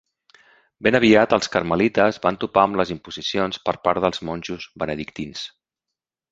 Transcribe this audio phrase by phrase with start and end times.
[0.87, 5.49] Ben aviat, els carmelites van topar amb les imposicions per part dels monjos benedictins.